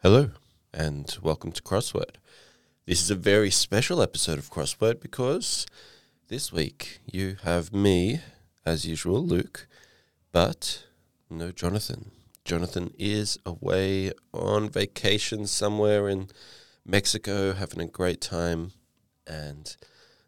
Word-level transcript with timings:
Hello, 0.00 0.30
and 0.72 1.18
welcome 1.24 1.50
to 1.50 1.60
Crossword. 1.60 2.18
This 2.86 3.02
is 3.02 3.10
a 3.10 3.16
very 3.16 3.50
special 3.50 4.00
episode 4.00 4.38
of 4.38 4.48
Crossword 4.48 5.00
because 5.00 5.66
this 6.28 6.52
week 6.52 7.00
you 7.04 7.34
have 7.42 7.72
me, 7.72 8.20
as 8.64 8.86
usual, 8.86 9.26
Luke, 9.26 9.66
but 10.30 10.84
no 11.28 11.50
Jonathan. 11.50 12.12
Jonathan 12.44 12.94
is 12.96 13.40
away 13.44 14.12
on 14.32 14.70
vacation 14.70 15.48
somewhere 15.48 16.08
in 16.08 16.28
Mexico, 16.86 17.52
having 17.52 17.80
a 17.80 17.88
great 17.88 18.20
time, 18.20 18.70
and 19.26 19.76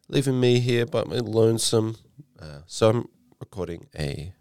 leaving 0.08 0.40
me 0.40 0.58
here 0.58 0.84
by 0.84 1.04
my 1.04 1.18
lonesome. 1.18 1.96
Uh, 2.42 2.62
so 2.66 2.90
I'm 2.90 3.08
recording 3.38 3.86
a 3.96 4.32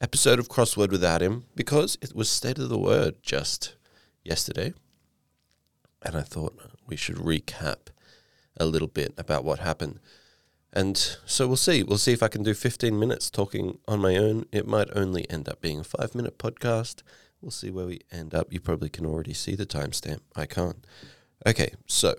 episode 0.00 0.40
of 0.40 0.48
Crossword 0.48 0.90
without 0.90 1.22
him 1.22 1.44
because 1.54 1.96
it 2.02 2.12
was 2.12 2.28
State 2.28 2.58
of 2.58 2.70
the 2.70 2.76
Word 2.76 3.22
just 3.22 3.76
yesterday, 4.24 4.72
and 6.02 6.16
I 6.16 6.22
thought 6.22 6.58
we 6.86 6.96
should 6.96 7.16
recap 7.16 7.88
a 8.56 8.66
little 8.66 8.88
bit 8.88 9.14
about 9.16 9.44
what 9.44 9.58
happened. 9.60 10.00
And 10.72 10.96
so 11.24 11.46
we'll 11.46 11.56
see. 11.56 11.82
We'll 11.82 11.98
see 11.98 12.12
if 12.12 12.22
I 12.22 12.28
can 12.28 12.42
do 12.42 12.52
15 12.52 12.98
minutes 12.98 13.30
talking 13.30 13.78
on 13.86 14.00
my 14.00 14.16
own. 14.16 14.46
It 14.50 14.66
might 14.66 14.88
only 14.94 15.28
end 15.30 15.48
up 15.48 15.60
being 15.60 15.80
a 15.80 15.84
five 15.84 16.14
minute 16.14 16.36
podcast. 16.38 17.02
We'll 17.40 17.52
see 17.52 17.70
where 17.70 17.86
we 17.86 18.00
end 18.10 18.34
up. 18.34 18.52
You 18.52 18.60
probably 18.60 18.88
can 18.88 19.06
already 19.06 19.34
see 19.34 19.54
the 19.54 19.66
timestamp. 19.66 20.20
I 20.34 20.46
can't. 20.46 20.84
Okay, 21.46 21.74
so 21.86 22.14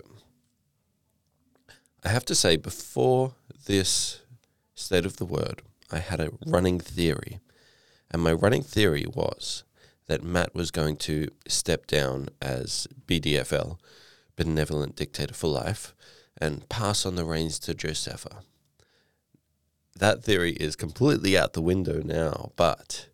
I 2.04 2.08
have 2.08 2.24
to 2.26 2.34
say, 2.34 2.56
before 2.56 3.34
this 3.66 4.20
state 4.74 5.04
of 5.04 5.16
the 5.16 5.24
word, 5.24 5.62
I 5.90 5.98
had 5.98 6.20
a 6.20 6.30
running 6.46 6.78
theory. 6.78 7.40
And 8.10 8.22
my 8.22 8.32
running 8.32 8.62
theory 8.62 9.04
was 9.12 9.64
that 10.06 10.22
Matt 10.22 10.54
was 10.54 10.70
going 10.70 10.96
to 10.96 11.28
step 11.48 11.86
down 11.86 12.28
as 12.40 12.86
BDFL, 13.06 13.78
Benevolent 14.36 14.96
Dictator 14.96 15.34
for 15.34 15.48
Life, 15.48 15.94
and 16.38 16.68
pass 16.68 17.04
on 17.04 17.16
the 17.16 17.24
reins 17.24 17.58
to 17.60 17.74
Josepha. 17.74 18.42
That 19.96 20.22
theory 20.22 20.52
is 20.52 20.76
completely 20.76 21.36
out 21.36 21.54
the 21.54 21.62
window 21.62 22.02
now, 22.04 22.52
but 22.56 23.08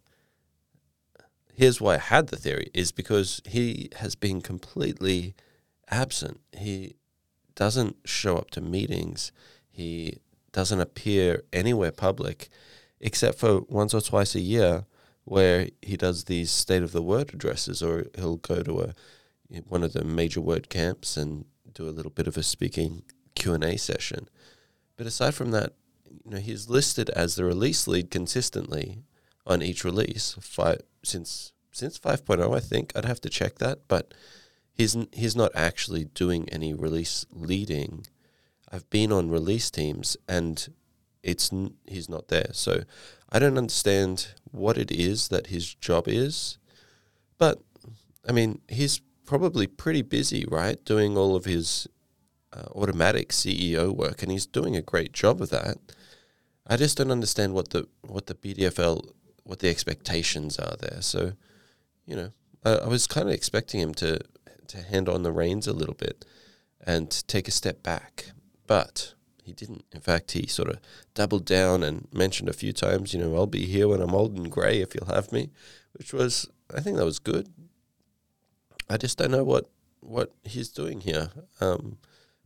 here's 1.55 1.81
why 1.81 1.95
I 1.95 1.99
had 1.99 2.29
the 2.29 2.37
theory 2.37 2.71
is 2.75 2.91
because 2.93 3.41
he 3.47 3.91
has 3.97 4.15
been 4.15 4.41
completely 4.41 5.35
absent. 5.89 6.41
He 6.53 6.97
doesn't 7.55 7.97
show 8.05 8.37
up 8.37 8.51
to 8.51 8.61
meetings. 8.61 9.31
He 9.71 10.19
doesn't 10.51 10.81
appear 10.81 11.45
anywhere 11.53 11.93
public 11.93 12.49
except 13.01 13.39
for 13.39 13.61
once 13.69 13.95
or 13.95 14.01
twice 14.01 14.35
a 14.35 14.41
year 14.41 14.85
where 15.25 15.69
he 15.81 15.97
does 15.97 16.25
these 16.25 16.51
state 16.51 16.83
of 16.83 16.93
the 16.93 17.03
word 17.03 17.33
addresses 17.33 17.83
or 17.83 18.07
he'll 18.17 18.37
go 18.37 18.63
to 18.63 18.81
a 18.81 18.95
one 19.69 19.83
of 19.83 19.93
the 19.93 20.05
major 20.05 20.41
word 20.41 20.71
camps 20.71 21.17
and 21.17 21.45
do 21.75 21.89
a 21.89 21.91
little 21.91 22.11
bit 22.11 22.27
of 22.27 22.37
a 22.37 22.43
speaking 22.43 23.03
Q&A 23.35 23.77
session. 23.77 24.29
But 24.97 25.07
aside 25.07 25.35
from 25.35 25.51
that, 25.51 25.75
you 26.25 26.31
know, 26.31 26.39
he's 26.39 26.71
listed 26.71 27.11
as 27.11 27.35
the 27.35 27.45
release 27.45 27.87
lead 27.87 28.11
consistently 28.11 29.03
on 29.47 29.63
each 29.63 29.85
release. 29.85 30.37
Five, 30.41 30.81
since 31.03 31.53
since 31.71 31.99
5.0 31.99 32.55
I 32.55 32.61
think. 32.61 32.93
I'd 32.95 33.05
have 33.05 33.21
to 33.23 33.31
check 33.31 33.57
that 33.59 33.89
but 33.89 34.15
he's 34.75 34.97
he's 35.13 35.37
not 35.37 35.53
actually 35.55 36.05
doing 36.05 36.49
any 36.51 36.75
release 36.75 37.27
leading. 37.33 38.07
I've 38.71 38.89
been 38.91 39.13
on 39.13 39.31
release 39.31 39.71
teams 39.71 40.17
and 40.29 40.69
it's 41.23 41.51
he's 41.87 42.09
not 42.09 42.29
there. 42.29 42.51
So 42.53 42.83
I 43.31 43.39
don't 43.39 43.59
understand 43.59 44.29
what 44.51 44.77
it 44.77 44.91
is 44.91 45.29
that 45.29 45.49
his 45.49 45.75
job 45.75 46.09
is 46.09 46.59
but 47.43 47.61
I 48.29 48.31
mean 48.31 48.61
he's 48.69 49.01
probably 49.25 49.67
pretty 49.67 50.03
busy 50.03 50.45
right 50.49 50.79
doing 50.85 51.19
all 51.19 51.35
of 51.35 51.45
his 51.45 51.89
uh, 52.53 52.69
Automattic 52.77 53.31
CEO 53.31 53.91
work 53.91 54.23
and 54.23 54.31
he's 54.31 54.47
doing 54.47 54.77
a 54.77 54.89
great 54.93 55.13
job 55.13 55.43
of 55.43 55.51
that. 55.51 55.79
I 56.69 56.77
just 56.77 56.99
don't 56.99 57.11
understand 57.11 57.53
what 57.53 57.71
the 57.71 57.89
what 58.03 58.27
the 58.27 58.37
BDFL 58.37 59.11
what 59.43 59.59
the 59.59 59.69
expectations 59.69 60.57
are 60.57 60.77
there. 60.79 60.99
So 61.01 61.33
you 62.07 62.15
know, 62.15 62.31
I, 62.65 62.75
I 62.75 62.87
was 62.87 63.09
kind 63.09 63.27
of 63.29 63.35
expecting 63.35 63.81
him 63.81 63.95
to 63.95 64.21
to 64.69 64.83
hand 64.83 65.09
on 65.09 65.25
the 65.25 65.33
reins 65.33 65.67
a 65.67 65.73
little 65.73 65.97
bit 65.97 66.25
and 66.87 67.11
take 67.27 67.49
a 67.49 67.59
step 67.61 67.83
back, 67.83 68.27
but 68.69 69.15
he 69.43 69.53
didn't. 69.53 69.85
In 69.93 70.01
fact, 70.01 70.33
he 70.33 70.47
sort 70.47 70.69
of 70.69 70.79
doubled 71.15 71.45
down 71.45 71.83
and 71.83 72.09
mentioned 72.13 72.49
a 72.49 72.55
few 72.55 72.73
times, 72.73 73.13
you 73.13 73.21
know, 73.21 73.35
I'll 73.35 73.47
be 73.47 73.67
here 73.67 73.89
when 73.89 74.01
I'm 74.01 74.15
old 74.15 74.37
and 74.37 74.51
grey 74.51 74.81
if 74.81 74.95
you'll 74.95 75.13
have 75.13 75.33
me, 75.33 75.51
which 75.93 76.13
was, 76.13 76.49
I 76.75 76.81
think 76.81 76.97
that 76.97 77.05
was 77.05 77.19
good. 77.19 77.49
I 78.89 78.97
just 78.97 79.19
don't 79.19 79.31
know 79.31 79.45
what 79.45 79.71
what 80.01 80.33
he's 80.43 80.69
doing 80.69 81.01
here, 81.01 81.31
um, 81.61 81.99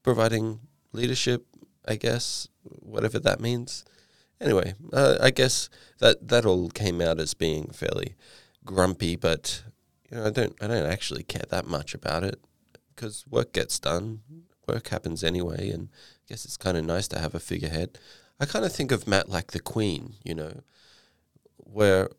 providing 0.02 0.60
leadership, 0.92 1.46
I 1.88 1.96
guess, 1.96 2.48
whatever 2.62 3.18
that 3.18 3.40
means. 3.40 3.84
Anyway, 4.40 4.74
uh, 4.92 5.16
I 5.20 5.30
guess 5.30 5.70
that 5.98 6.28
that 6.28 6.44
all 6.44 6.68
came 6.68 7.00
out 7.00 7.18
as 7.18 7.34
being 7.34 7.68
fairly 7.68 8.14
grumpy, 8.64 9.16
but 9.16 9.62
you 10.10 10.18
know, 10.18 10.26
I 10.26 10.30
don't 10.30 10.54
I 10.60 10.66
don't 10.66 10.86
actually 10.86 11.22
care 11.22 11.46
that 11.48 11.66
much 11.66 11.94
about 11.94 12.22
it 12.22 12.38
because 12.94 13.24
work 13.28 13.52
gets 13.52 13.78
done. 13.78 14.20
Work 14.66 14.88
happens 14.88 15.22
anyway, 15.22 15.70
and 15.70 15.88
I 15.92 16.24
guess 16.28 16.44
it's 16.44 16.56
kind 16.56 16.76
of 16.76 16.84
nice 16.84 17.08
to 17.08 17.18
have 17.18 17.34
a 17.34 17.40
figurehead. 17.40 17.98
I 18.40 18.46
kind 18.46 18.64
of 18.64 18.72
think 18.72 18.92
of 18.92 19.06
Matt 19.06 19.28
like 19.28 19.52
the 19.52 19.60
Queen, 19.60 20.14
you 20.24 20.34
know, 20.34 20.62
where 21.58 22.10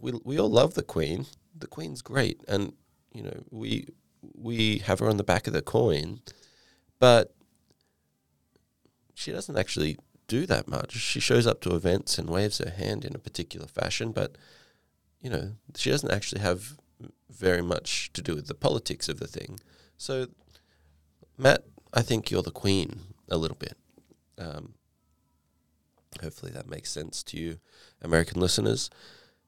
we 0.00 0.12
we 0.24 0.38
all 0.38 0.50
love 0.50 0.74
the 0.74 0.82
Queen. 0.82 1.26
The 1.56 1.66
Queen's 1.66 2.02
great, 2.02 2.40
and 2.46 2.74
you 3.12 3.22
know 3.22 3.44
we 3.50 3.86
we 4.34 4.78
have 4.78 4.98
her 5.00 5.08
on 5.08 5.16
the 5.16 5.24
back 5.24 5.46
of 5.46 5.52
the 5.52 5.62
coin, 5.62 6.20
but 6.98 7.34
she 9.14 9.32
doesn't 9.32 9.56
actually 9.56 9.96
do 10.26 10.46
that 10.46 10.68
much. 10.68 10.92
She 10.92 11.20
shows 11.20 11.46
up 11.46 11.60
to 11.62 11.74
events 11.74 12.18
and 12.18 12.28
waves 12.28 12.58
her 12.58 12.70
hand 12.70 13.04
in 13.04 13.14
a 13.14 13.18
particular 13.18 13.66
fashion, 13.66 14.12
but 14.12 14.36
you 15.20 15.30
know, 15.30 15.52
she 15.74 15.90
doesn't 15.90 16.10
actually 16.10 16.42
have 16.42 16.76
very 17.30 17.62
much 17.62 18.12
to 18.12 18.22
do 18.22 18.34
with 18.34 18.46
the 18.46 18.54
politics 18.54 19.08
of 19.08 19.18
the 19.18 19.26
thing. 19.26 19.58
So, 19.96 20.26
Matt, 21.38 21.64
I 21.94 22.02
think 22.02 22.30
you're 22.30 22.42
the 22.42 22.50
queen 22.50 23.00
a 23.30 23.36
little 23.36 23.56
bit. 23.56 23.76
Um, 24.36 24.74
hopefully 26.20 26.50
that 26.52 26.68
makes 26.68 26.90
sense 26.90 27.22
to 27.24 27.38
you, 27.38 27.58
American 28.02 28.40
listeners. 28.40 28.90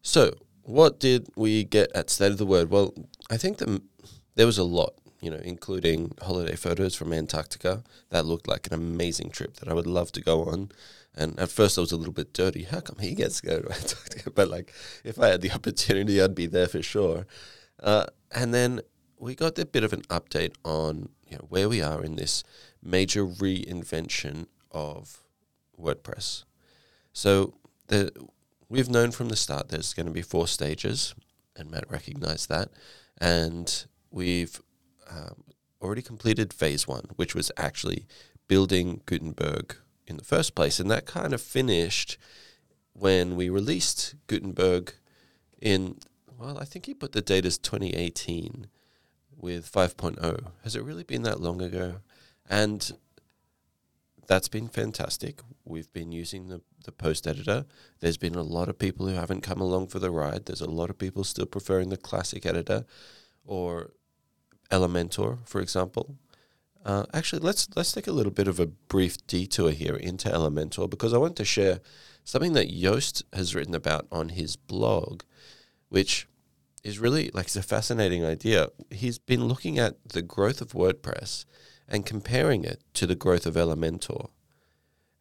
So, 0.01 0.35
what 0.63 1.01
did 1.01 1.29
we 1.37 1.65
get 1.65 1.91
at 1.93 2.09
State 2.09 2.33
of 2.33 2.39
the 2.39 2.47
Word? 2.47 2.71
Well, 2.71 2.95
I 3.29 3.37
think 3.37 3.59
the, 3.59 3.83
there 4.37 4.47
was 4.47 4.59
a 4.59 4.65
lot, 4.65 4.95
you 5.21 5.31
know, 5.31 5.41
including 5.43 6.13
holiday 6.23 6.55
photos 6.55 6.95
from 6.95 7.13
Antarctica. 7.13 7.83
That 8.11 8.27
looked 8.27 8.47
like 8.47 8.69
an 8.69 8.75
amazing 8.75 9.31
trip 9.31 9.57
that 9.57 9.69
I 9.69 9.75
would 9.75 9.87
love 9.87 10.13
to 10.13 10.21
go 10.21 10.45
on. 10.45 10.71
And 11.17 11.39
at 11.41 11.51
first 11.51 11.79
I 11.79 11.81
was 11.81 11.93
a 11.93 11.97
little 11.97 12.13
bit 12.13 12.33
dirty. 12.33 12.65
How 12.65 12.81
come 12.81 12.99
he 13.01 13.15
gets 13.15 13.41
to 13.41 13.47
go 13.47 13.61
to 13.61 13.73
Antarctica? 13.73 14.31
But 14.31 14.49
like, 14.49 14.73
if 15.03 15.19
I 15.19 15.29
had 15.29 15.41
the 15.41 15.51
opportunity, 15.59 16.23
I'd 16.23 16.35
be 16.35 16.47
there 16.47 16.69
for 16.69 16.83
sure. 16.83 17.27
Uh, 17.83 18.07
and 18.33 18.55
then 18.55 18.81
we 19.19 19.35
got 19.35 19.59
a 19.59 19.67
bit 19.67 19.85
of 19.85 19.93
an 19.93 20.03
update 20.03 20.55
on 20.65 21.09
you 21.27 21.37
know 21.37 21.47
where 21.49 21.69
we 21.69 21.83
are 21.83 22.03
in 22.03 22.17
this 22.17 22.45
major 22.83 23.25
reinvention 23.27 24.47
of 24.71 25.23
WordPress. 25.81 26.45
So 27.13 27.55
the 27.89 28.13
we've 28.69 28.91
known 28.91 29.11
from 29.11 29.29
the 29.29 29.37
start 29.37 29.69
there's 29.69 29.95
going 29.95 30.07
to 30.07 30.13
be 30.13 30.23
four 30.23 30.47
stages, 30.47 31.15
and 31.57 31.71
Matt 31.71 31.91
recognized 31.91 32.49
that, 32.49 32.71
and 33.19 33.87
we've 34.11 34.61
um, 35.11 35.45
already 35.81 36.03
completed 36.03 36.53
phase 36.53 36.87
one, 36.87 37.07
which 37.17 37.35
was 37.35 37.53
actually 37.57 38.07
building 38.49 39.03
Gutenberg 39.07 39.77
in 40.07 40.17
the 40.17 40.25
first 40.25 40.55
place. 40.55 40.81
And 40.81 40.91
that 40.91 41.07
kind 41.07 41.33
of 41.33 41.41
finished 41.41 42.17
when 42.93 43.37
we 43.37 43.49
released 43.49 44.15
Gutenberg 44.27 44.95
in, 45.61 45.99
well, 46.39 46.59
I 46.59 46.65
think 46.65 46.87
he 46.87 46.95
put 46.95 47.13
the 47.13 47.23
date 47.23 47.45
as 47.45 47.59
2018 47.59 48.69
with 49.37 49.71
5.0. 49.71 50.47
Has 50.65 50.77
it 50.77 50.83
really 50.83 51.05
been 51.05 51.23
that 51.23 51.41
long 51.41 51.61
ago? 51.61 51.97
And 52.49 52.93
that's 54.27 54.49
been 54.49 54.69
fantastic. 54.69 55.41
We've 55.65 55.93
been 55.93 56.13
using 56.13 56.49
the, 56.49 56.63
the 56.85 56.93
post 56.93 57.27
editor. 57.27 57.67
There's 58.01 58.17
been 58.17 58.35
a 58.35 58.43
lot 58.43 58.69
of 58.69 58.79
people 58.79 59.07
who 59.07 59.15
haven't 59.15 59.43
come 59.43 59.61
along 59.61 59.89
for 59.89 59.99
the 59.99 60.11
ride. 60.11 60.47
There's 60.47 60.61
a 60.61 60.71
lot 60.71 60.91
of 60.91 60.99
people 60.99 61.25
still 61.25 61.47
preferring 61.47 61.89
the 61.89 61.97
classic 61.97 62.47
editor 62.47 62.85
or 63.45 63.91
Elementor, 64.71 65.47
for 65.47 65.61
example. 65.61 66.17
Uh, 66.85 67.05
actually, 67.13 67.41
let's 67.41 67.69
let's 67.75 67.93
take 67.93 68.07
a 68.07 68.13
little 68.13 68.33
bit 68.33 68.47
of 68.47 68.61
a 68.61 68.67
brief 68.67 69.25
detour 69.27 69.73
here 69.73 69.97
into 69.97 70.29
Elementor 70.29 70.89
because 70.89 71.13
I 71.13 71.19
want 71.19 71.37
to 71.37 71.45
share 71.45 71.81
something 72.25 72.53
that 72.53 72.71
Yoast 72.71 73.23
has 73.33 73.55
written 73.55 73.75
about 73.75 74.07
on 74.13 74.31
his 74.31 74.57
blog, 74.57 75.23
which 75.89 76.29
is 76.87 77.01
really 77.01 77.31
like 77.35 77.47
it's 77.47 77.57
a 77.57 77.63
fascinating 77.63 78.25
idea. 78.25 78.69
He's 78.91 79.19
been 79.19 79.47
looking 79.47 79.77
at 79.77 79.97
the 80.11 80.23
growth 80.23 80.61
of 80.61 80.69
WordPress 80.69 81.45
and 81.89 82.07
comparing 82.07 82.63
it 82.63 82.81
to 82.95 83.09
the 83.09 83.17
growth 83.17 83.45
of 83.45 83.55
Elementor. 83.55 84.29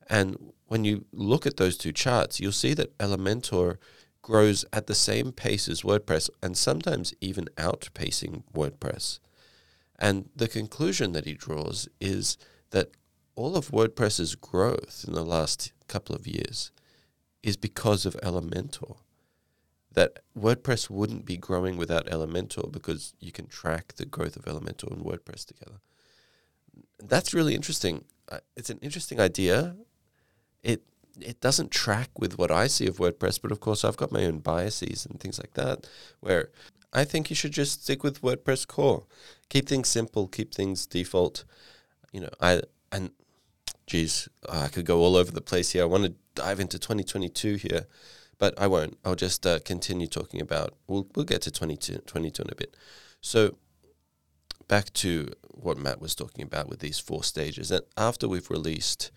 And 0.08 0.54
when 0.68 0.86
you 0.86 1.06
look 1.12 1.48
at 1.48 1.58
those 1.58 1.76
two 1.76 1.92
charts, 1.92 2.40
you'll 2.40 2.52
see 2.52 2.76
that 2.76 2.96
Elementor 3.00 3.78
grows 4.22 4.64
at 4.72 4.86
the 4.86 4.94
same 4.94 5.32
pace 5.32 5.68
as 5.68 5.82
WordPress 5.82 6.30
and 6.44 6.56
sometimes 6.56 7.16
even 7.20 7.46
outpacing 7.58 8.44
WordPress. 8.54 9.20
And 9.98 10.30
the 10.36 10.48
conclusion 10.48 11.14
that 11.14 11.26
he 11.26 11.34
draws 11.34 11.90
is 12.00 12.38
that 12.70 12.92
all 13.36 13.58
of 13.58 13.72
WordPress's 13.72 14.36
growth 14.36 15.04
in 15.08 15.14
the 15.14 15.26
last 15.26 15.74
couple 15.88 16.16
of 16.16 16.28
years 16.28 16.72
is 17.42 17.58
because 17.58 18.06
of 18.06 18.16
Elementor. 18.22 18.98
That 19.96 20.20
WordPress 20.38 20.90
wouldn't 20.90 21.26
be 21.26 21.38
growing 21.38 21.78
without 21.78 22.06
Elementor 22.08 22.72
because 22.72 23.14
you 23.20 23.32
can 23.32 23.48
track 23.48 23.94
the 23.96 24.06
growth 24.06 24.36
of 24.36 24.46
Elementor 24.46 24.92
and 24.92 25.04
WordPress 25.04 25.46
together. 25.46 25.80
That's 27.00 27.34
really 27.34 27.56
interesting. 27.56 28.06
Uh, 28.30 28.40
it's 28.56 28.70
an 28.70 28.80
interesting 28.82 29.20
idea. 29.20 29.76
It 30.64 30.84
it 31.20 31.40
doesn't 31.40 31.72
track 31.72 32.10
with 32.20 32.38
what 32.38 32.52
I 32.52 32.68
see 32.68 32.88
of 32.88 32.98
WordPress, 32.98 33.42
but 33.42 33.52
of 33.52 33.60
course 33.60 33.86
I've 33.86 33.98
got 33.98 34.12
my 34.12 34.26
own 34.26 34.40
biases 34.40 35.06
and 35.06 35.20
things 35.20 35.40
like 35.40 35.54
that. 35.54 35.88
Where 36.20 36.50
I 36.92 37.06
think 37.06 37.30
you 37.30 37.36
should 37.36 37.52
just 37.52 37.84
stick 37.84 38.04
with 38.04 38.22
WordPress 38.22 38.68
core, 38.68 39.06
keep 39.50 39.68
things 39.68 39.88
simple, 39.88 40.28
keep 40.28 40.54
things 40.54 40.86
default. 40.86 41.46
You 42.12 42.22
know, 42.22 42.30
I 42.42 42.62
and 42.92 43.12
geez, 43.88 44.28
I 44.50 44.68
could 44.68 44.86
go 44.86 45.00
all 45.00 45.16
over 45.16 45.32
the 45.32 45.42
place 45.42 45.72
here. 45.72 45.84
I 45.84 45.88
want 45.88 46.06
to 46.06 46.14
dive 46.36 46.60
into 46.60 46.80
2022 46.80 47.56
here, 47.56 47.86
but 48.38 48.54
I 48.60 48.68
won't. 48.68 48.98
I'll 49.06 49.16
just 49.16 49.46
uh, 49.46 49.60
continue 49.60 50.08
talking 50.08 50.42
about. 50.42 50.76
We'll 50.88 51.08
we'll 51.16 51.26
get 51.26 51.42
to 51.44 51.52
22, 51.52 52.00
22 52.06 52.44
in 52.44 52.50
a 52.52 52.56
bit. 52.56 52.76
So 53.22 53.58
back 54.68 54.92
to 54.94 55.30
what 55.50 55.78
Matt 55.78 56.02
was 56.02 56.16
talking 56.16 56.44
about 56.44 56.70
with 56.70 56.80
these 56.80 57.00
four 57.00 57.24
stages. 57.24 57.72
And 57.72 57.84
after 57.98 58.28
we've 58.28 58.50
released 58.50 59.12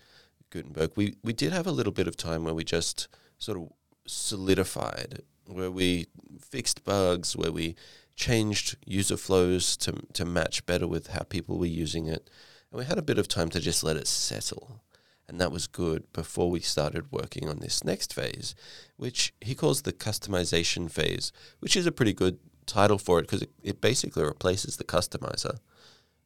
Gutenberg, 0.49 0.91
we, 0.95 1.15
we 1.23 1.33
did 1.33 1.51
have 1.53 1.67
a 1.67 1.71
little 1.71 1.93
bit 1.93 2.07
of 2.07 2.17
time 2.17 2.43
where 2.43 2.53
we 2.53 2.63
just 2.63 3.07
sort 3.37 3.57
of 3.57 3.69
solidified, 4.07 5.21
where 5.45 5.71
we 5.71 6.07
fixed 6.39 6.83
bugs, 6.83 7.35
where 7.35 7.51
we 7.51 7.75
changed 8.15 8.77
user 8.85 9.17
flows 9.17 9.77
to, 9.77 9.93
to 10.13 10.25
match 10.25 10.65
better 10.65 10.87
with 10.87 11.07
how 11.07 11.23
people 11.23 11.57
were 11.57 11.65
using 11.65 12.07
it. 12.07 12.29
And 12.71 12.79
we 12.79 12.85
had 12.85 12.97
a 12.97 13.03
bit 13.03 13.17
of 13.17 13.27
time 13.27 13.49
to 13.49 13.59
just 13.59 13.83
let 13.83 13.97
it 13.97 14.07
settle. 14.07 14.81
And 15.29 15.39
that 15.39 15.51
was 15.51 15.67
good 15.67 16.11
before 16.11 16.49
we 16.49 16.59
started 16.59 17.11
working 17.11 17.47
on 17.47 17.59
this 17.59 17.83
next 17.83 18.15
phase, 18.15 18.55
which 18.97 19.31
he 19.39 19.53
calls 19.53 19.83
the 19.83 19.93
customization 19.93 20.89
phase, 20.89 21.31
which 21.59 21.77
is 21.77 21.85
a 21.85 21.91
pretty 21.91 22.13
good 22.13 22.39
title 22.65 22.97
for 22.97 23.19
it 23.19 23.23
because 23.23 23.43
it, 23.43 23.51
it 23.61 23.79
basically 23.79 24.23
replaces 24.23 24.77
the 24.77 24.83
customizer. 24.83 25.59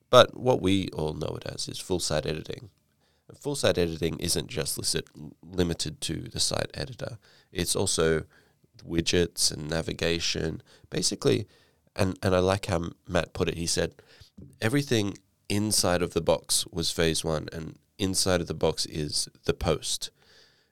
But 0.09 0.37
what 0.37 0.61
we 0.61 0.87
all 0.93 1.13
know 1.13 1.35
it 1.35 1.45
as 1.45 1.67
is 1.67 1.79
full 1.79 1.99
site 1.99 2.25
editing. 2.25 2.69
Full 3.41 3.55
site 3.55 3.77
editing 3.77 4.19
isn't 4.19 4.47
just 4.47 4.77
listed, 4.77 5.05
limited 5.43 5.99
to 6.01 6.29
the 6.31 6.39
site 6.39 6.71
editor. 6.73 7.17
It's 7.51 7.75
also 7.75 8.23
widgets 8.87 9.51
and 9.51 9.69
navigation. 9.69 10.61
Basically, 10.89 11.47
and, 11.95 12.17
and 12.23 12.35
I 12.35 12.39
like 12.39 12.67
how 12.67 12.91
Matt 13.07 13.33
put 13.33 13.49
it. 13.49 13.55
He 13.55 13.67
said 13.67 13.95
everything 14.61 15.17
inside 15.49 16.01
of 16.01 16.13
the 16.13 16.21
box 16.21 16.65
was 16.71 16.91
phase 16.91 17.23
one, 17.23 17.47
and 17.51 17.77
inside 17.97 18.41
of 18.41 18.47
the 18.47 18.53
box 18.53 18.85
is 18.85 19.29
the 19.45 19.53
post. 19.53 20.09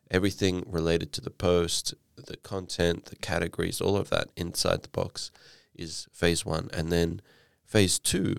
Everything 0.09 0.63
related 0.67 1.13
to 1.13 1.21
the 1.21 1.29
post, 1.29 1.93
the 2.15 2.37
content, 2.37 3.05
the 3.05 3.15
categories, 3.15 3.81
all 3.81 3.95
of 3.95 4.09
that 4.09 4.29
inside 4.35 4.83
the 4.83 4.89
box 4.89 5.31
is 5.75 6.07
phase 6.11 6.45
one. 6.45 6.69
And 6.73 6.91
then 6.91 7.21
phase 7.65 7.97
two 7.99 8.37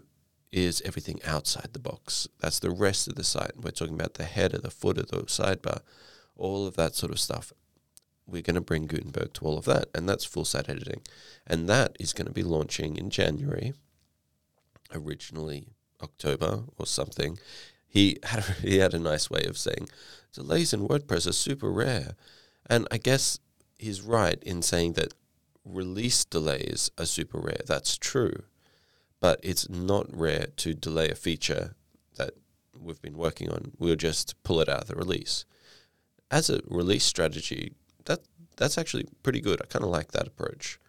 is 0.50 0.82
everything 0.84 1.20
outside 1.24 1.70
the 1.72 1.78
box. 1.78 2.28
That's 2.38 2.58
the 2.58 2.70
rest 2.70 3.08
of 3.08 3.14
the 3.14 3.24
site. 3.24 3.52
We're 3.56 3.70
talking 3.70 3.94
about 3.94 4.14
the 4.14 4.24
header, 4.24 4.58
the 4.58 4.70
footer, 4.70 5.02
the 5.02 5.22
sidebar, 5.22 5.80
all 6.36 6.66
of 6.66 6.76
that 6.76 6.94
sort 6.94 7.12
of 7.12 7.18
stuff. 7.18 7.52
We're 8.26 8.42
going 8.42 8.54
to 8.54 8.60
bring 8.60 8.86
Gutenberg 8.86 9.32
to 9.34 9.44
all 9.44 9.58
of 9.58 9.64
that, 9.64 9.88
and 9.94 10.08
that's 10.08 10.24
full 10.24 10.44
site 10.44 10.68
editing. 10.68 11.00
And 11.46 11.68
that 11.68 11.96
is 11.98 12.12
going 12.12 12.26
to 12.26 12.32
be 12.32 12.42
launching 12.42 12.96
in 12.96 13.10
January, 13.10 13.72
originally 14.94 15.68
October 16.02 16.64
or 16.78 16.86
something. 16.86 17.38
He 17.92 18.18
had 18.24 18.40
a, 18.40 18.52
he 18.66 18.78
had 18.78 18.94
a 18.94 18.98
nice 18.98 19.30
way 19.30 19.44
of 19.44 19.58
saying 19.58 19.88
delays 20.32 20.72
in 20.72 20.88
WordPress 20.88 21.28
are 21.28 21.32
super 21.32 21.70
rare, 21.70 22.14
and 22.68 22.88
I 22.90 22.98
guess 22.98 23.38
he's 23.78 24.00
right 24.02 24.42
in 24.42 24.62
saying 24.62 24.94
that 24.94 25.14
release 25.64 26.24
delays 26.24 26.90
are 26.98 27.06
super 27.06 27.38
rare. 27.38 27.60
That's 27.66 27.96
true 27.98 28.44
but 29.22 29.38
it's 29.40 29.68
not 29.68 30.06
rare 30.12 30.48
to 30.56 30.74
delay 30.74 31.08
a 31.08 31.14
feature 31.14 31.76
that 32.16 32.32
we've 32.76 33.00
been 33.00 33.16
working 33.16 33.48
on. 33.48 33.70
We'll 33.78 33.94
just 33.94 34.34
pull 34.42 34.60
it 34.60 34.68
out 34.68 34.82
of 34.82 34.88
the 34.88 34.96
release. 34.96 35.44
As 36.28 36.50
a 36.50 36.60
release 36.66 37.04
strategy, 37.04 37.74
that 38.06 38.18
that's 38.56 38.76
actually 38.76 39.06
pretty 39.22 39.40
good. 39.40 39.62
I 39.62 39.66
kind 39.66 39.84
of 39.84 39.92
like 39.92 40.10
that 40.10 40.26
approach. 40.26 40.80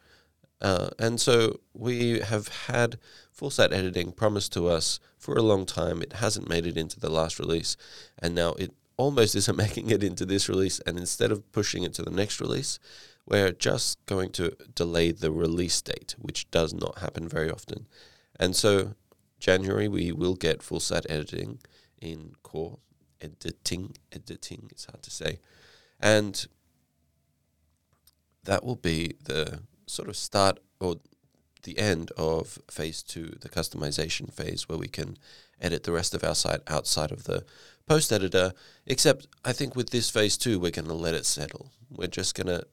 Uh, 0.63 0.89
and 0.97 1.19
so 1.19 1.59
we 1.73 2.21
have 2.21 2.47
had 2.67 2.97
full 3.31 3.49
site 3.49 3.73
editing 3.73 4.13
promised 4.13 4.53
to 4.53 4.67
us 4.67 4.99
for 5.17 5.35
a 5.35 5.41
long 5.41 5.65
time. 5.65 6.01
It 6.01 6.13
hasn't 6.13 6.47
made 6.47 6.65
it 6.65 6.77
into 6.77 6.99
the 6.99 7.09
last 7.09 7.37
release, 7.37 7.75
and 8.17 8.33
now 8.33 8.53
it 8.53 8.73
almost 8.95 9.35
isn't 9.41 9.57
making 9.57 9.89
it 9.89 10.03
into 10.03 10.25
this 10.25 10.47
release. 10.47 10.79
And 10.87 10.97
instead 10.97 11.31
of 11.31 11.51
pushing 11.51 11.83
it 11.83 11.93
to 11.95 12.03
the 12.03 12.11
next 12.11 12.39
release, 12.39 12.79
we're 13.25 13.51
just 13.51 14.03
going 14.05 14.31
to 14.31 14.55
delay 14.73 15.11
the 15.11 15.31
release 15.31 15.81
date, 15.81 16.15
which 16.17 16.49
does 16.49 16.73
not 16.73 16.99
happen 16.99 17.27
very 17.27 17.51
often. 17.51 17.87
And 18.39 18.55
so 18.55 18.95
January 19.39 19.89
we 19.89 20.13
will 20.13 20.35
get 20.35 20.63
full 20.63 20.79
site 20.79 21.05
editing 21.09 21.59
in 22.01 22.33
core 22.41 22.79
editing. 23.21 23.95
Editing 24.13 24.69
is 24.73 24.85
hard 24.85 25.03
to 25.03 25.11
say. 25.11 25.39
And 25.99 26.47
that 28.45 28.63
will 28.63 28.75
be 28.75 29.15
the 29.23 29.61
sort 29.93 30.09
of 30.09 30.15
start 30.15 30.59
or 30.79 30.95
the 31.63 31.77
end 31.77 32.11
of 32.17 32.59
phase 32.69 33.01
two, 33.01 33.37
the 33.41 33.49
customization 33.49 34.31
phase, 34.33 34.67
where 34.67 34.77
we 34.77 34.87
can 34.87 35.17
edit 35.61 35.83
the 35.83 35.91
rest 35.91 36.13
of 36.13 36.23
our 36.23 36.35
site 36.35 36.61
outside 36.67 37.11
of 37.11 37.23
the 37.23 37.45
post 37.85 38.11
editor. 38.11 38.51
Except 38.85 39.27
I 39.45 39.53
think 39.53 39.75
with 39.75 39.91
this 39.91 40.09
phase 40.09 40.37
two, 40.37 40.59
we're 40.59 40.71
going 40.71 40.87
to 40.87 40.93
let 40.93 41.13
it 41.13 41.25
settle. 41.25 41.71
We're 41.89 42.07
just 42.07 42.35
going 42.35 42.47
to 42.47 42.63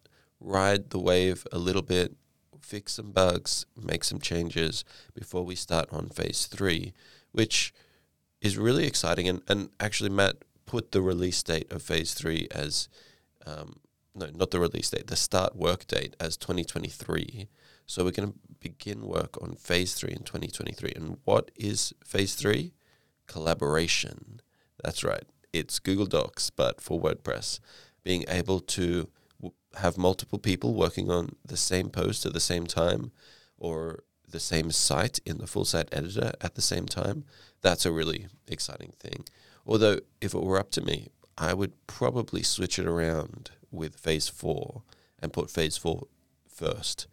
ride 0.40 0.90
the 0.90 0.98
wave 0.98 1.46
a 1.52 1.58
little 1.58 1.82
bit, 1.82 2.16
fix 2.60 2.94
some 2.94 3.12
bugs, 3.12 3.66
make 3.76 4.02
some 4.04 4.18
changes 4.18 4.84
before 5.14 5.44
we 5.44 5.54
start 5.54 5.88
on 5.92 6.08
phase 6.08 6.46
three, 6.46 6.92
which 7.32 7.72
is 8.40 8.58
really 8.58 8.86
exciting. 8.86 9.28
And, 9.28 9.42
and 9.46 9.68
actually, 9.78 10.10
Matt 10.10 10.36
put 10.66 10.92
the 10.92 11.02
release 11.02 11.42
date 11.42 11.70
of 11.70 11.82
phase 11.82 12.14
three 12.14 12.48
as 12.50 12.88
um, 13.46 13.76
no, 14.14 14.26
not 14.34 14.50
the 14.50 14.60
release 14.60 14.90
date, 14.90 15.06
the 15.06 15.16
start 15.16 15.56
work 15.56 15.86
date 15.86 16.16
as 16.18 16.36
2023. 16.36 17.48
So 17.86 18.04
we're 18.04 18.10
going 18.10 18.32
to 18.32 18.38
begin 18.60 19.06
work 19.06 19.40
on 19.42 19.54
phase 19.54 19.94
three 19.94 20.12
in 20.12 20.24
2023. 20.24 20.92
And 20.94 21.18
what 21.24 21.50
is 21.56 21.92
phase 22.04 22.34
three? 22.34 22.72
Collaboration. 23.26 24.40
That's 24.82 25.04
right. 25.04 25.24
It's 25.52 25.78
Google 25.78 26.06
Docs, 26.06 26.50
but 26.50 26.80
for 26.80 27.00
WordPress. 27.00 27.60
Being 28.02 28.24
able 28.28 28.60
to 28.60 29.08
have 29.76 29.96
multiple 29.96 30.38
people 30.38 30.74
working 30.74 31.10
on 31.10 31.36
the 31.44 31.56
same 31.56 31.90
post 31.90 32.26
at 32.26 32.32
the 32.32 32.40
same 32.40 32.66
time 32.66 33.12
or 33.58 34.00
the 34.28 34.40
same 34.40 34.70
site 34.70 35.18
in 35.24 35.38
the 35.38 35.46
full 35.46 35.64
site 35.64 35.88
editor 35.92 36.32
at 36.40 36.54
the 36.54 36.62
same 36.62 36.86
time, 36.86 37.24
that's 37.62 37.84
a 37.84 37.92
really 37.92 38.26
exciting 38.48 38.92
thing. 38.98 39.24
Although, 39.66 39.98
if 40.20 40.34
it 40.34 40.42
were 40.42 40.58
up 40.58 40.70
to 40.72 40.80
me, 40.80 41.08
I 41.40 41.54
would 41.54 41.86
probably 41.86 42.42
switch 42.42 42.78
it 42.78 42.86
around 42.86 43.50
with 43.72 43.96
phase 43.96 44.28
four 44.28 44.82
and 45.18 45.32
put 45.32 45.50
phase 45.50 45.78
four 45.78 46.06
first. 46.46 47.06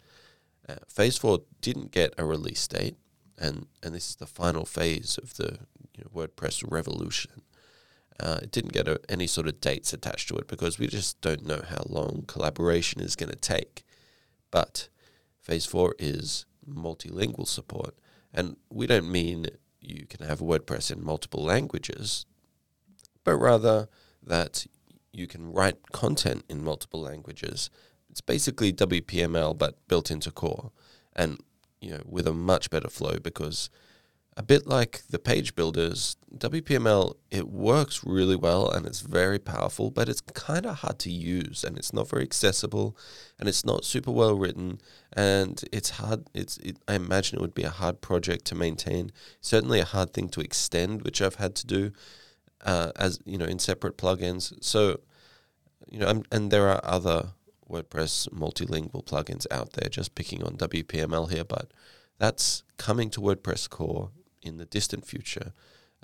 Uh, 0.68 0.76
phase 0.86 1.16
four 1.16 1.40
didn't 1.62 1.92
get 1.92 2.12
a 2.18 2.26
release 2.26 2.68
date, 2.68 2.96
and, 3.38 3.66
and 3.82 3.94
this 3.94 4.10
is 4.10 4.16
the 4.16 4.26
final 4.26 4.66
phase 4.66 5.18
of 5.22 5.36
the 5.38 5.60
you 5.96 6.04
know, 6.04 6.10
WordPress 6.14 6.62
revolution. 6.70 7.40
Uh, 8.20 8.40
it 8.42 8.50
didn't 8.50 8.74
get 8.74 8.86
a, 8.86 9.00
any 9.08 9.26
sort 9.26 9.46
of 9.46 9.62
dates 9.62 9.94
attached 9.94 10.28
to 10.28 10.36
it 10.36 10.46
because 10.46 10.78
we 10.78 10.88
just 10.88 11.18
don't 11.22 11.46
know 11.46 11.62
how 11.66 11.82
long 11.88 12.24
collaboration 12.26 13.00
is 13.00 13.16
going 13.16 13.30
to 13.30 13.36
take. 13.36 13.82
But 14.50 14.90
phase 15.40 15.64
four 15.64 15.94
is 15.98 16.44
multilingual 16.68 17.48
support. 17.48 17.94
And 18.34 18.56
we 18.68 18.86
don't 18.86 19.10
mean 19.10 19.46
you 19.80 20.04
can 20.04 20.26
have 20.26 20.40
WordPress 20.40 20.92
in 20.92 21.02
multiple 21.02 21.42
languages, 21.42 22.26
but 23.24 23.36
rather 23.36 23.88
that 24.24 24.66
you 25.12 25.26
can 25.26 25.52
write 25.52 25.92
content 25.92 26.44
in 26.48 26.62
multiple 26.62 27.00
languages. 27.00 27.70
It's 28.10 28.20
basically 28.20 28.72
WPML 28.72 29.56
but 29.56 29.76
built 29.88 30.10
into 30.10 30.30
core 30.30 30.70
and 31.14 31.38
you 31.80 31.90
know 31.90 32.02
with 32.04 32.26
a 32.26 32.32
much 32.32 32.70
better 32.70 32.88
flow 32.88 33.18
because 33.22 33.70
a 34.38 34.42
bit 34.42 34.68
like 34.68 35.02
the 35.10 35.18
page 35.18 35.56
builders, 35.56 36.16
WPML, 36.32 37.14
it 37.28 37.48
works 37.48 38.04
really 38.04 38.36
well 38.36 38.70
and 38.70 38.86
it's 38.86 39.00
very 39.00 39.40
powerful, 39.40 39.90
but 39.90 40.08
it's 40.08 40.20
kind 40.20 40.64
of 40.64 40.76
hard 40.76 41.00
to 41.00 41.10
use 41.10 41.64
and 41.64 41.76
it's 41.76 41.92
not 41.92 42.08
very 42.08 42.22
accessible 42.22 42.96
and 43.40 43.48
it's 43.48 43.64
not 43.64 43.84
super 43.84 44.12
well 44.12 44.36
written 44.36 44.80
and 45.12 45.64
it's 45.72 45.90
hard. 45.90 46.28
It's 46.34 46.56
it, 46.58 46.76
I 46.86 46.94
imagine 46.94 47.36
it 47.36 47.40
would 47.40 47.52
be 47.52 47.64
a 47.64 47.70
hard 47.70 48.00
project 48.00 48.44
to 48.46 48.54
maintain. 48.54 49.10
Certainly 49.40 49.80
a 49.80 49.84
hard 49.84 50.12
thing 50.12 50.28
to 50.28 50.40
extend, 50.40 51.02
which 51.02 51.20
I've 51.20 51.34
had 51.34 51.56
to 51.56 51.66
do 51.66 51.90
uh, 52.64 52.92
as 52.96 53.20
you 53.24 53.38
know 53.38 53.44
in 53.44 53.58
separate 53.58 53.96
plugins. 53.96 54.52
So 54.62 55.00
you 55.90 55.98
know, 55.98 56.06
I'm, 56.08 56.22
and 56.30 56.50
there 56.50 56.68
are 56.68 56.80
other 56.84 57.32
WordPress 57.70 58.28
multilingual 58.30 59.04
plugins 59.04 59.46
out 59.50 59.72
there. 59.74 59.88
Just 59.88 60.14
picking 60.14 60.42
on 60.42 60.56
WPML 60.56 61.30
here, 61.30 61.44
but 61.44 61.70
that's 62.18 62.62
coming 62.76 63.10
to 63.10 63.20
WordPress 63.20 63.68
core 63.68 64.10
in 64.42 64.56
the 64.56 64.64
distant 64.64 65.06
future, 65.06 65.52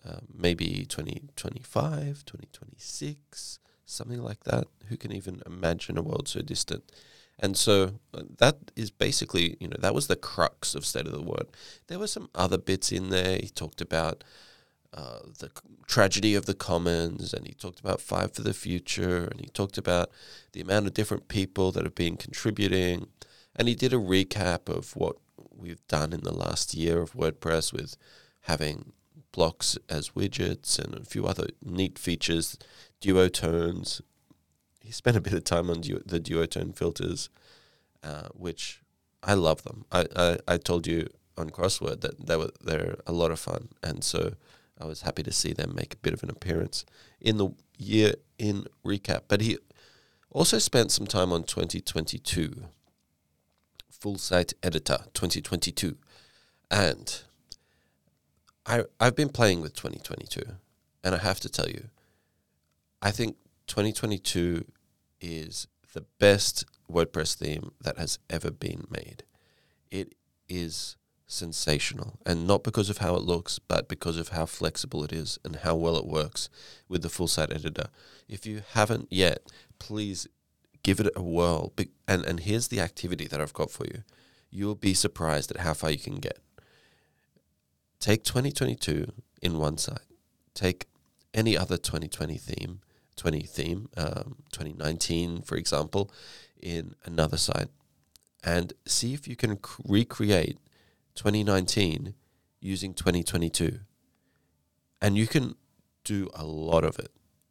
uh, 0.06 0.20
maybe 0.32 0.84
2025, 0.88 2.24
2026, 2.24 3.58
something 3.86 4.22
like 4.22 4.44
that. 4.44 4.66
Who 4.88 4.96
can 4.96 5.12
even 5.12 5.42
imagine 5.46 5.98
a 5.98 6.02
world 6.02 6.28
so 6.28 6.40
distant? 6.40 6.84
And 7.38 7.56
so 7.56 7.94
uh, 8.12 8.22
that 8.38 8.70
is 8.76 8.90
basically, 8.90 9.56
you 9.58 9.68
know, 9.68 9.76
that 9.80 9.94
was 9.94 10.06
the 10.06 10.16
crux 10.16 10.74
of 10.74 10.86
State 10.86 11.06
of 11.06 11.12
the 11.12 11.22
Word. 11.22 11.48
There 11.88 11.98
were 11.98 12.06
some 12.06 12.30
other 12.34 12.58
bits 12.58 12.92
in 12.92 13.10
there. 13.10 13.38
He 13.38 13.48
talked 13.48 13.80
about 13.80 14.22
uh, 14.94 15.18
the 15.38 15.50
tragedy 15.86 16.34
of 16.34 16.46
the 16.46 16.54
commons, 16.54 17.34
and 17.34 17.46
he 17.46 17.52
talked 17.52 17.80
about 17.80 18.00
Five 18.00 18.32
for 18.32 18.42
the 18.42 18.54
Future, 18.54 19.24
and 19.24 19.40
he 19.40 19.46
talked 19.48 19.76
about 19.76 20.10
the 20.52 20.60
amount 20.60 20.86
of 20.86 20.94
different 20.94 21.26
people 21.26 21.72
that 21.72 21.82
have 21.82 21.96
been 21.96 22.16
contributing. 22.16 23.08
And 23.56 23.66
he 23.66 23.74
did 23.74 23.92
a 23.92 23.96
recap 23.96 24.68
of 24.68 24.94
what 24.96 25.16
we've 25.56 25.84
done 25.88 26.12
in 26.12 26.20
the 26.20 26.34
last 26.34 26.74
year 26.74 27.00
of 27.00 27.14
WordPress 27.14 27.72
with 27.72 27.96
having 28.42 28.92
blocks 29.32 29.76
as 29.88 30.10
widgets 30.10 30.78
and 30.78 30.94
a 30.94 31.04
few 31.04 31.26
other 31.26 31.48
neat 31.64 31.98
features, 31.98 32.56
duotones. 33.00 34.00
He 34.80 34.92
spent 34.92 35.16
a 35.16 35.20
bit 35.20 35.32
of 35.32 35.42
time 35.42 35.70
on 35.70 35.80
du- 35.80 36.02
the 36.06 36.20
duotone 36.20 36.76
filters, 36.76 37.30
uh, 38.04 38.28
which 38.32 38.80
I 39.24 39.34
love 39.34 39.62
them. 39.64 39.86
I, 39.90 40.06
I, 40.14 40.38
I 40.46 40.56
told 40.58 40.86
you 40.86 41.08
on 41.36 41.50
Crossword 41.50 42.00
that 42.02 42.26
they 42.26 42.36
were 42.36 42.50
they're 42.62 42.96
a 43.06 43.12
lot 43.12 43.32
of 43.32 43.40
fun, 43.40 43.70
and 43.82 44.04
so 44.04 44.34
I 44.80 44.86
was 44.86 45.02
happy 45.02 45.22
to 45.22 45.32
see 45.32 45.52
them 45.52 45.74
make 45.74 45.94
a 45.94 45.98
bit 45.98 46.12
of 46.12 46.22
an 46.22 46.30
appearance 46.30 46.84
in 47.20 47.36
the 47.36 47.50
year 47.78 48.14
in 48.38 48.66
recap. 48.84 49.22
But 49.28 49.40
he 49.40 49.58
also 50.30 50.58
spent 50.58 50.90
some 50.90 51.06
time 51.06 51.32
on 51.32 51.44
2022, 51.44 52.64
Full 53.90 54.18
Site 54.18 54.52
Editor 54.62 54.98
2022, 55.14 55.96
and 56.70 57.22
I 58.66 58.84
I've 58.98 59.16
been 59.16 59.28
playing 59.28 59.60
with 59.60 59.74
2022, 59.74 60.42
and 61.04 61.14
I 61.14 61.18
have 61.18 61.40
to 61.40 61.48
tell 61.48 61.68
you, 61.68 61.88
I 63.00 63.10
think 63.10 63.36
2022 63.68 64.64
is 65.20 65.68
the 65.92 66.04
best 66.18 66.64
WordPress 66.90 67.34
theme 67.34 67.70
that 67.80 67.98
has 67.98 68.18
ever 68.28 68.50
been 68.50 68.86
made. 68.90 69.22
It 69.90 70.14
is 70.48 70.96
sensational, 71.26 72.18
and 72.26 72.46
not 72.46 72.64
because 72.64 72.90
of 72.90 72.98
how 72.98 73.14
it 73.14 73.22
looks, 73.22 73.58
but 73.58 73.88
because 73.88 74.16
of 74.16 74.28
how 74.28 74.46
flexible 74.46 75.04
it 75.04 75.12
is 75.12 75.38
and 75.44 75.56
how 75.56 75.74
well 75.74 75.96
it 75.96 76.06
works 76.06 76.48
with 76.88 77.02
the 77.02 77.08
full 77.08 77.28
site 77.28 77.52
editor. 77.52 77.88
If 78.28 78.46
you 78.46 78.62
haven't 78.72 79.08
yet, 79.10 79.50
please 79.78 80.26
give 80.82 81.00
it 81.00 81.12
a 81.16 81.22
whirl. 81.22 81.72
And 82.06 82.24
and 82.24 82.40
here's 82.40 82.68
the 82.68 82.80
activity 82.80 83.26
that 83.26 83.40
I've 83.40 83.52
got 83.52 83.70
for 83.70 83.84
you. 83.86 84.02
You'll 84.50 84.76
be 84.76 84.94
surprised 84.94 85.50
at 85.50 85.58
how 85.58 85.74
far 85.74 85.90
you 85.90 85.98
can 85.98 86.16
get. 86.16 86.38
Take 87.98 88.22
2022 88.22 89.12
in 89.42 89.58
one 89.58 89.78
site. 89.78 89.98
Take 90.54 90.86
any 91.32 91.56
other 91.56 91.76
2020 91.76 92.36
theme, 92.36 92.80
20 93.16 93.40
theme, 93.40 93.88
um, 93.96 94.36
2019, 94.52 95.42
for 95.42 95.56
example, 95.56 96.10
in 96.62 96.94
another 97.04 97.36
site, 97.36 97.68
and 98.44 98.72
see 98.86 99.14
if 99.14 99.26
you 99.26 99.34
can 99.34 99.56
c- 99.56 99.82
recreate 99.84 100.58
2019 101.14 102.14
using 102.60 102.94
2022. 102.94 103.80
And 105.00 105.16
you 105.16 105.26
can 105.26 105.54
do 106.02 106.28
a 106.34 106.44
lot 106.44 106.84
of 106.84 106.98
it. 106.98 107.10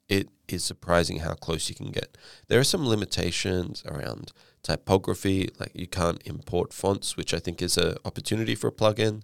It 0.10 0.30
is 0.48 0.64
surprising 0.64 1.20
how 1.20 1.34
close 1.34 1.70
you 1.70 1.76
can 1.76 1.92
get. 1.92 2.18
There 2.48 2.60
are 2.60 2.66
some 2.66 2.88
limitations 2.88 3.84
around 3.86 4.32
typography, 4.64 5.50
like 5.60 5.72
you 5.74 5.88
can't 5.88 6.22
import 6.26 6.74
fonts, 6.74 7.16
which 7.16 7.34
I 7.34 7.40
think 7.40 7.62
is 7.62 7.78
an 7.78 7.98
opportunity 8.06 8.56
for 8.56 8.68
a 8.68 8.72
plugin. 8.72 9.24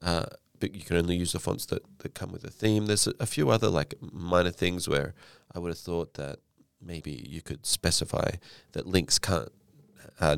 Uh, 0.00 0.26
but 0.60 0.74
you 0.74 0.82
can 0.82 0.96
only 0.96 1.16
use 1.16 1.32
the 1.32 1.40
fonts 1.40 1.66
that, 1.66 1.82
that 1.98 2.14
come 2.14 2.30
with 2.30 2.44
a 2.44 2.50
theme. 2.50 2.86
There's 2.86 3.06
a, 3.06 3.14
a 3.18 3.26
few 3.26 3.50
other 3.50 3.68
like 3.68 3.94
minor 4.00 4.50
things 4.50 4.88
where 4.88 5.14
I 5.54 5.58
would 5.58 5.70
have 5.70 5.78
thought 5.78 6.14
that 6.14 6.38
maybe 6.80 7.26
you 7.28 7.42
could 7.42 7.66
specify 7.66 8.30
that 8.72 8.86
links 8.86 9.18
can't 9.18 9.52
uh, 10.22 10.36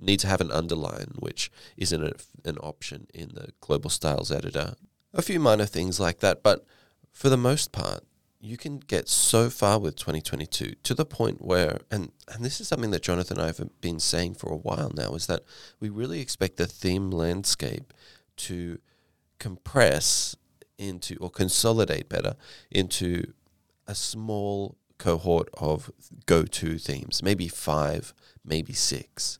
need 0.00 0.20
to 0.20 0.26
have 0.26 0.40
an 0.40 0.50
underline, 0.50 1.12
which 1.18 1.50
isn't 1.76 2.02
a, 2.02 2.14
an 2.48 2.56
option 2.58 3.06
in 3.12 3.28
the 3.34 3.50
global 3.60 3.90
styles 3.90 4.32
editor. 4.32 4.74
A 5.12 5.22
few 5.22 5.38
minor 5.38 5.66
things 5.66 6.00
like 6.00 6.20
that, 6.20 6.42
but 6.42 6.64
for 7.12 7.28
the 7.28 7.36
most 7.36 7.70
part, 7.70 8.04
you 8.40 8.56
can 8.56 8.78
get 8.78 9.08
so 9.08 9.50
far 9.50 9.78
with 9.78 9.96
2022 9.96 10.74
to 10.82 10.94
the 10.94 11.04
point 11.04 11.42
where, 11.42 11.80
and, 11.90 12.12
and 12.32 12.44
this 12.44 12.60
is 12.60 12.68
something 12.68 12.90
that 12.92 13.02
Jonathan 13.02 13.38
and 13.38 13.44
I 13.44 13.46
have 13.48 13.80
been 13.80 14.00
saying 14.00 14.34
for 14.34 14.50
a 14.50 14.56
while 14.56 14.92
now, 14.94 15.14
is 15.14 15.26
that 15.26 15.42
we 15.80 15.88
really 15.88 16.20
expect 16.20 16.56
the 16.56 16.66
theme 16.66 17.10
landscape 17.10 17.92
to 18.36 18.78
compress 19.38 20.36
into 20.78 21.16
or 21.16 21.30
consolidate 21.30 22.08
better 22.08 22.36
into 22.70 23.32
a 23.86 23.94
small 23.94 24.76
cohort 24.98 25.48
of 25.54 25.90
go 26.26 26.44
to 26.44 26.78
themes, 26.78 27.22
maybe 27.22 27.48
five, 27.48 28.14
maybe 28.44 28.72
six. 28.72 29.38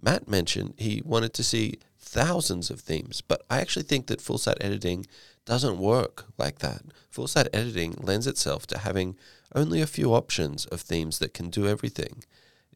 Matt 0.00 0.28
mentioned 0.28 0.74
he 0.76 1.02
wanted 1.04 1.32
to 1.34 1.42
see 1.44 1.78
thousands 1.98 2.70
of 2.70 2.80
themes, 2.80 3.20
but 3.20 3.42
I 3.50 3.60
actually 3.60 3.84
think 3.84 4.06
that 4.06 4.20
full 4.20 4.38
site 4.38 4.58
editing 4.60 5.06
doesn't 5.44 5.78
work 5.78 6.26
like 6.38 6.60
that. 6.60 6.82
Full 7.10 7.26
site 7.26 7.48
editing 7.52 7.94
lends 8.00 8.26
itself 8.26 8.66
to 8.68 8.78
having 8.78 9.16
only 9.54 9.80
a 9.80 9.86
few 9.86 10.14
options 10.14 10.66
of 10.66 10.80
themes 10.80 11.18
that 11.18 11.34
can 11.34 11.50
do 11.50 11.66
everything. 11.66 12.24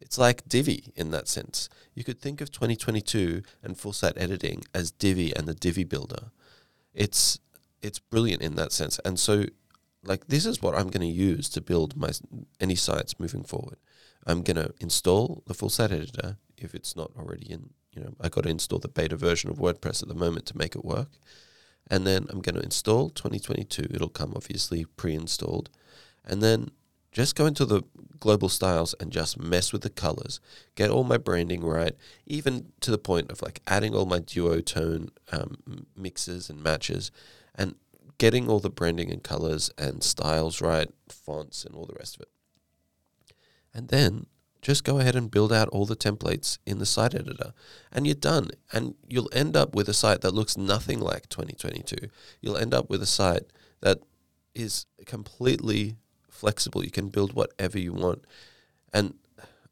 It's 0.01 0.19
like 0.19 0.49
Divi 0.49 0.93
in 0.97 1.11
that 1.11 1.29
sense. 1.29 1.69
You 1.95 2.05
could 2.05 2.21
think 2.21 2.41
of 2.41 2.51
2022 2.51 3.43
and 3.63 3.77
full 3.77 3.93
site 3.93 4.17
editing 4.17 4.65
as 4.75 4.91
Divi 4.91 5.35
and 5.35 5.47
the 5.47 5.55
Divi 5.55 5.85
builder. 5.85 6.31
It's 6.95 7.39
it's 7.81 7.99
brilliant 7.99 8.43
in 8.43 8.57
that 8.57 8.73
sense. 8.73 8.99
And 9.05 9.19
so 9.21 9.45
like 10.09 10.27
this 10.29 10.47
is 10.47 10.63
what 10.63 10.75
I'm 10.75 10.89
going 10.89 11.07
to 11.07 11.07
use 11.07 11.49
to 11.51 11.61
build 11.61 11.97
my 11.97 12.11
any 12.61 12.75
sites 12.75 13.21
moving 13.21 13.45
forward. 13.45 13.77
I'm 14.27 14.43
going 14.43 14.57
to 14.57 14.75
install 14.81 15.43
the 15.47 15.55
full 15.55 15.71
site 15.71 15.93
editor 15.93 16.37
if 16.57 16.75
it's 16.75 16.97
not 16.97 17.13
already 17.17 17.47
in. 17.51 17.71
You 17.93 18.05
know, 18.05 18.15
I 18.21 18.29
got 18.29 18.45
to 18.45 18.51
install 18.51 18.79
the 18.79 18.89
beta 18.89 19.17
version 19.17 19.51
of 19.51 19.57
WordPress 19.59 20.03
at 20.03 20.09
the 20.09 20.15
moment 20.15 20.47
to 20.47 20.59
make 20.59 20.75
it 20.75 20.85
work, 20.85 21.11
and 21.91 22.07
then 22.07 22.27
I'm 22.31 22.41
going 22.41 22.55
to 22.55 22.63
install 22.63 23.11
2022. 23.11 23.89
It'll 23.91 24.09
come 24.09 24.33
obviously 24.35 24.85
pre-installed, 24.85 25.71
and 26.25 26.43
then 26.43 26.71
just 27.13 27.35
go 27.35 27.47
into 27.47 27.65
the 27.65 27.83
global 28.21 28.49
styles 28.49 28.95
and 29.01 29.11
just 29.11 29.39
mess 29.39 29.73
with 29.73 29.83
the 29.83 29.91
colors, 29.91 30.41
get 30.75 30.91
all 30.91 31.05
my 31.05 31.17
branding 31.17 31.65
right, 31.65 31.95
even 32.27 32.73
to 32.81 32.91
the 32.91 32.99
point 32.99 33.31
of 33.31 33.43
like 33.43 33.61
adding 33.67 33.95
all 33.95 34.07
my 34.07 34.21
duotone 34.21 35.09
um, 35.33 35.87
mixes 35.97 36.51
and 36.51 36.63
matches, 36.63 37.11
and 37.55 37.75
getting 38.19 38.49
all 38.49 38.61
the 38.61 38.71
branding 38.71 39.11
and 39.11 39.23
colors 39.23 39.71
and 39.79 40.03
styles 40.03 40.61
right, 40.61 40.91
fonts 41.09 41.65
and 41.65 41.75
all 41.75 41.87
the 41.87 41.95
rest 41.95 42.17
of 42.17 42.23
it. 42.23 42.29
And 43.73 43.89
then 43.89 44.27
just 44.61 44.85
go 44.85 44.99
ahead 44.99 45.15
and 45.15 45.31
build 45.31 45.53
out 45.53 45.69
all 45.69 45.87
the 45.87 45.97
templates 45.97 46.59
in 46.67 46.79
the 46.79 46.87
site 46.87 47.15
editor 47.15 47.53
and 47.93 48.07
you're 48.07 48.15
done. 48.15 48.51
And 48.73 48.95
you'll 49.09 49.31
end 49.33 49.57
up 49.57 49.75
with 49.75 49.89
a 49.89 49.95
site 49.95 50.21
that 50.23 50.35
looks 50.35 50.57
nothing 50.57 51.01
like 51.01 51.29
2022. 51.29 52.09
You'll 52.41 52.57
end 52.57 52.75
up 52.75 52.91
with 52.91 53.03
a 53.03 53.07
site 53.07 53.45
that 53.81 53.99
is 54.55 54.87
completely 55.07 55.97
flexible. 56.29 56.85
You 56.85 56.91
can 56.91 57.09
build 57.09 57.35
whatever 57.35 57.79
you 57.79 57.93
want. 57.93 58.25
And 58.93 59.15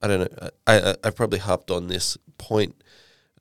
I 0.00 0.06
don't 0.06 0.20
know, 0.20 0.50
I, 0.66 0.90
I, 0.90 0.94
I 1.04 1.10
probably 1.10 1.40
harped 1.40 1.70
on 1.70 1.88
this 1.88 2.16
point 2.38 2.82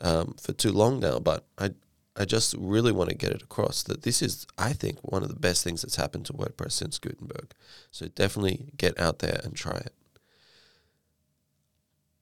um, 0.01 0.35
for 0.39 0.53
too 0.53 0.71
long 0.71 0.99
now, 0.99 1.19
but 1.19 1.45
I, 1.57 1.71
I 2.17 2.23
just 2.25 2.55
really 2.57 2.93
want 2.93 3.09
to 3.09 3.15
get 3.15 3.31
it 3.31 3.41
across 3.41 3.83
that 3.83 4.03
this 4.03 4.21
is, 4.21 4.47
I 4.57 4.71
think, 4.71 4.99
one 5.01 5.21
of 5.21 5.29
the 5.29 5.39
best 5.39 5.63
things 5.63 5.81
that's 5.81 5.97
happened 5.97 6.25
to 6.27 6.33
WordPress 6.33 6.71
since 6.71 6.97
Gutenberg. 6.97 7.51
So 7.91 8.07
definitely 8.07 8.71
get 8.77 8.97
out 8.99 9.19
there 9.19 9.41
and 9.43 9.53
try 9.55 9.75
it. 9.75 9.93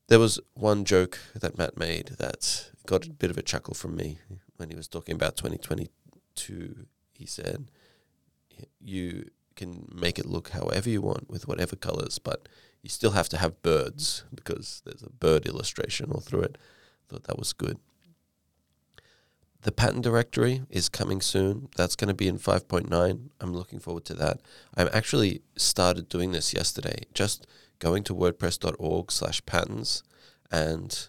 There 0.07 0.19
was 0.19 0.39
one 0.55 0.83
joke 0.83 1.19
that 1.35 1.57
Matt 1.57 1.77
made 1.77 2.09
that 2.17 2.71
got 2.85 3.05
a 3.05 3.11
bit 3.11 3.29
of 3.29 3.37
a 3.37 3.43
chuckle 3.43 3.73
from 3.73 3.95
me 3.95 4.17
when 4.57 4.69
he 4.69 4.75
was 4.75 4.87
talking 4.87 5.15
about 5.15 5.37
2022. 5.37 6.87
He 7.13 7.25
said, 7.25 7.69
You 8.81 9.29
can 9.55 9.87
make 9.93 10.17
it 10.17 10.25
look 10.25 10.49
however 10.49 10.89
you 10.89 11.01
want 11.01 11.29
with 11.29 11.47
whatever 11.47 11.75
colors, 11.75 12.17
but 12.17 12.47
you 12.81 12.89
still 12.89 13.11
have 13.11 13.29
to 13.29 13.37
have 13.37 13.61
birds 13.61 14.23
because 14.33 14.81
there's 14.85 15.03
a 15.03 15.09
bird 15.09 15.45
illustration 15.45 16.11
all 16.11 16.19
through 16.19 16.41
it. 16.41 16.57
I 16.57 17.13
Thought 17.13 17.23
that 17.25 17.39
was 17.39 17.53
good. 17.53 17.77
The 19.63 19.71
pattern 19.71 20.01
directory 20.01 20.63
is 20.69 20.89
coming 20.89 21.21
soon. 21.21 21.69
That's 21.77 21.95
going 21.95 22.09
to 22.09 22.13
be 22.13 22.27
in 22.27 22.37
5.9. 22.37 23.29
I'm 23.39 23.53
looking 23.53 23.79
forward 23.79 24.03
to 24.05 24.13
that. 24.15 24.41
I 24.75 24.83
actually 24.87 25.41
started 25.55 26.09
doing 26.09 26.33
this 26.33 26.53
yesterday, 26.53 27.03
just 27.13 27.47
going 27.79 28.03
to 28.03 28.13
wordpress.org 28.13 29.11
slash 29.11 29.45
patterns 29.45 30.03
and 30.51 31.07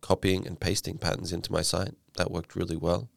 copying 0.00 0.46
and 0.46 0.60
pasting 0.60 0.96
patterns 0.96 1.32
into 1.32 1.52
my 1.52 1.62
site. 1.62 1.94
That 2.16 2.30
worked 2.30 2.54
really 2.54 2.76
well. 2.76 3.10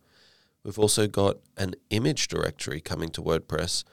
We've 0.64 0.80
also 0.80 1.08
got 1.08 1.38
an 1.58 1.76
image 1.92 2.28
directory 2.28 2.82
coming 2.82 3.10
to 3.10 3.22
WordPress 3.22 3.84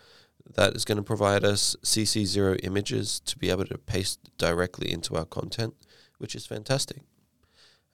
that 0.54 0.74
is 0.74 0.84
going 0.86 0.96
to 0.96 1.02
provide 1.02 1.44
us 1.44 1.76
CC0 1.82 2.60
images 2.62 3.20
to 3.20 3.38
be 3.38 3.50
able 3.50 3.66
to 3.66 3.76
paste 3.78 4.20
directly 4.38 4.90
into 4.90 5.16
our 5.16 5.26
content, 5.26 5.74
which 6.16 6.34
is 6.34 6.46
fantastic. 6.46 7.02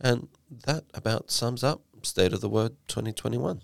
And 0.00 0.28
that 0.64 0.84
about 0.94 1.30
sums 1.30 1.64
up 1.64 1.82
State 2.04 2.32
of 2.32 2.40
the 2.40 2.48
Word 2.48 2.72
2021. 2.88 3.62